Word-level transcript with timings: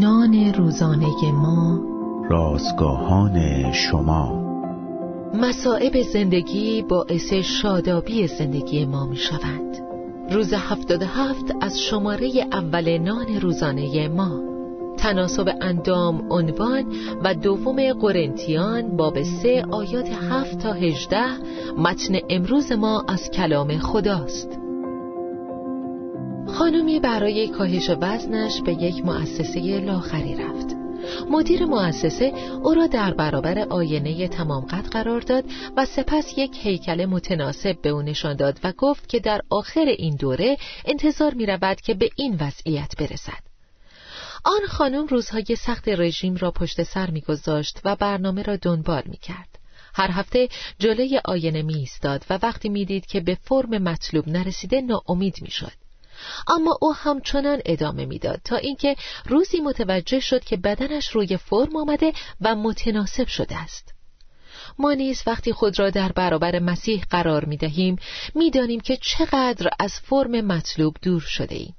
نان 0.00 0.54
روزانه 0.54 1.32
ما. 1.32 1.80
رازگاهان 2.30 3.72
شما. 3.72 4.42
مصائب 5.34 6.02
زندگی 6.02 6.82
باعث 6.82 7.32
شادابی 7.32 8.26
زندگی 8.26 8.84
ما 8.84 9.06
می 9.06 9.16
شوند 9.16 9.78
روز 10.30 10.52
هفتاد 10.52 11.02
هفت 11.02 11.54
از 11.60 11.80
شماره 11.80 12.30
اول 12.52 12.98
نان 12.98 13.40
روزانه 13.40 14.08
ما. 14.08 14.40
تناسب 14.96 15.48
اندام 15.60 16.32
عنوان 16.32 16.84
و 17.24 17.34
دوم 17.34 17.92
قرنتیان 17.92 18.96
باب 18.96 19.22
سه 19.22 19.64
آیات 19.70 20.08
هفت 20.08 20.58
تا 20.58 20.72
هجده 20.72 21.26
متن 21.78 22.14
امروز 22.30 22.72
ما 22.72 23.04
از 23.08 23.30
کلام 23.30 23.78
خداست. 23.78 24.65
خانمی 26.54 27.00
برای 27.00 27.48
کاهش 27.48 27.90
وزنش 27.90 28.60
به 28.60 28.72
یک 28.72 29.04
مؤسسه 29.04 29.80
لاخری 29.80 30.34
رفت 30.34 30.76
مدیر 31.30 31.64
مؤسسه 31.64 32.32
او 32.62 32.74
را 32.74 32.86
در 32.86 33.14
برابر 33.14 33.58
آینه 33.58 34.28
تمام 34.28 34.64
قد 34.64 34.86
قرار 34.86 35.20
داد 35.20 35.44
و 35.76 35.86
سپس 35.86 36.38
یک 36.38 36.56
هیکل 36.62 37.04
متناسب 37.04 37.82
به 37.82 37.88
او 37.88 38.02
نشان 38.02 38.36
داد 38.36 38.60
و 38.64 38.72
گفت 38.78 39.08
که 39.08 39.20
در 39.20 39.40
آخر 39.50 39.84
این 39.98 40.16
دوره 40.16 40.56
انتظار 40.84 41.34
می 41.34 41.46
رود 41.46 41.80
که 41.80 41.94
به 41.94 42.10
این 42.16 42.36
وضعیت 42.40 42.96
برسد 42.98 43.46
آن 44.44 44.66
خانم 44.68 45.06
روزهای 45.06 45.56
سخت 45.58 45.88
رژیم 45.88 46.36
را 46.36 46.50
پشت 46.50 46.82
سر 46.82 47.10
میگذاشت 47.10 47.80
و 47.84 47.96
برنامه 47.96 48.42
را 48.42 48.56
دنبال 48.56 49.02
می 49.06 49.16
کرد. 49.16 49.48
هر 49.94 50.10
هفته 50.10 50.48
جلوی 50.78 51.20
آینه 51.24 51.62
می 51.62 51.74
ایستاد 51.74 52.24
و 52.30 52.38
وقتی 52.42 52.68
می‌دید 52.68 53.06
که 53.06 53.20
به 53.20 53.38
فرم 53.42 53.82
مطلوب 53.82 54.28
نرسیده 54.28 54.80
ناامید 54.80 55.34
می‌شد. 55.42 55.85
اما 56.48 56.78
او 56.80 56.94
همچنان 56.94 57.62
ادامه 57.64 58.06
می‌داد 58.06 58.40
تا 58.44 58.56
اینکه 58.56 58.96
روزی 59.26 59.60
متوجه 59.60 60.20
شد 60.20 60.44
که 60.44 60.56
بدنش 60.56 61.08
روی 61.08 61.36
فرم 61.36 61.76
آمده 61.76 62.12
و 62.40 62.54
متناسب 62.54 63.26
شده 63.26 63.56
است 63.56 63.94
ما 64.78 64.92
نیز 64.92 65.22
وقتی 65.26 65.52
خود 65.52 65.78
را 65.78 65.90
در 65.90 66.12
برابر 66.12 66.58
مسیح 66.58 67.04
قرار 67.10 67.44
می 67.44 67.56
دهیم 67.56 67.96
می 68.34 68.50
دانیم 68.50 68.80
که 68.80 68.96
چقدر 68.96 69.70
از 69.80 70.00
فرم 70.00 70.40
مطلوب 70.40 70.96
دور 71.02 71.20
شده 71.20 71.54
ایم. 71.54 71.74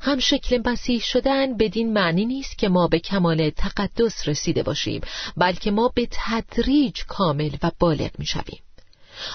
هم 0.00 0.18
شکل 0.18 0.62
مسیح 0.66 1.00
شدن 1.00 1.56
بدین 1.56 1.92
معنی 1.92 2.24
نیست 2.24 2.58
که 2.58 2.68
ما 2.68 2.88
به 2.88 2.98
کمال 2.98 3.50
تقدس 3.50 4.28
رسیده 4.28 4.62
باشیم 4.62 5.00
بلکه 5.36 5.70
ما 5.70 5.92
به 5.94 6.08
تدریج 6.10 7.04
کامل 7.08 7.50
و 7.62 7.70
بالغ 7.78 8.10
می 8.18 8.26
شویم. 8.26 8.62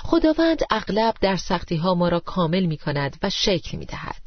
خداوند 0.03 0.59
اغلب 0.69 1.15
در 1.21 1.37
سختی 1.37 1.75
ها 1.75 1.95
ما 1.95 2.09
را 2.09 2.19
کامل 2.19 2.65
می 2.65 2.77
کند 2.77 3.17
و 3.23 3.29
شکل 3.29 3.77
می 3.77 3.85
دهد. 3.85 4.21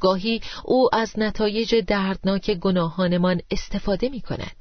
گاهی 0.00 0.40
او 0.64 0.88
از 0.92 1.18
نتایج 1.18 1.74
دردناک 1.74 2.50
گناهانمان 2.50 3.40
استفاده 3.50 4.08
می 4.08 4.20
کند. 4.20 4.56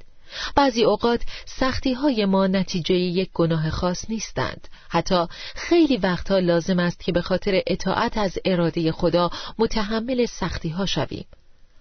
بعضی 0.56 0.84
اوقات 0.84 1.22
سختی 1.46 1.94
های 1.94 2.26
ما 2.26 2.48
نتیجه 2.48 2.96
یک 2.96 3.30
گناه 3.34 3.70
خاص 3.70 4.10
نیستند 4.10 4.68
حتی 4.90 5.26
خیلی 5.56 5.98
وقتها 5.98 6.40
لازم 6.40 6.80
است 6.80 7.04
که 7.04 7.12
به 7.12 7.22
خاطر 7.22 7.62
اطاعت 7.68 8.18
از 8.18 8.38
اراده 8.46 8.92
خدا 8.92 9.30
متحمل 9.58 10.26
سختی 10.26 10.70
ها 10.70 10.86
شویم 10.86 11.26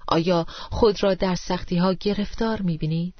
آیا 0.08 0.46
خود 0.70 1.02
را 1.02 1.14
در 1.14 1.34
سختی 1.34 1.76
ها 1.76 1.92
گرفتار 1.92 2.62
می 2.62 2.78
بینید؟ 2.78 3.14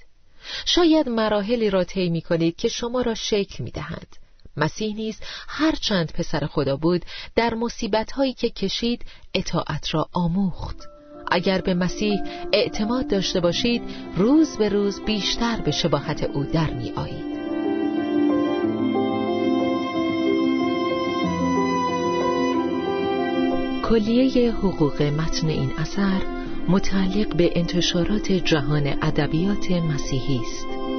شاید 0.65 1.09
مراحلی 1.09 1.71
را 1.71 1.85
طی 1.85 2.09
می 2.09 2.23
کنید 2.23 2.57
که 2.57 2.69
شما 2.69 3.01
را 3.01 3.15
شکل 3.15 3.65
می 3.65 3.71
دهند 3.71 4.17
مسیح 4.57 4.95
نیز 4.95 5.21
هر 5.49 5.73
چند 5.73 6.13
پسر 6.13 6.47
خدا 6.47 6.77
بود 6.77 7.05
در 7.37 7.55
مصیبت 7.55 8.13
هایی 8.13 8.33
که 8.33 8.51
کشید 8.51 9.05
اطاعت 9.35 9.95
را 9.95 10.09
آموخت 10.13 10.77
اگر 11.31 11.61
به 11.61 11.75
مسیح 11.75 12.21
اعتماد 12.53 13.09
داشته 13.09 13.41
باشید 13.41 13.83
روز 14.17 14.57
به 14.57 14.69
روز 14.69 15.01
بیشتر 15.01 15.61
به 15.61 15.71
شباهت 15.71 16.23
او 16.23 16.45
در 16.45 16.71
می 16.71 16.93
آیید 16.97 17.33
کلیه 23.93 24.53
حقوق 24.53 25.03
متن 25.03 25.49
این 25.49 25.73
اثر 25.79 26.21
متعلق 26.69 27.37
به 27.37 27.53
انتشارات 27.57 28.33
جهان 28.33 28.87
ادبیات 29.03 29.71
مسیحی 29.71 30.41
است. 30.41 30.92